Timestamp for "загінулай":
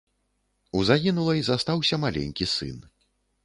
0.89-1.45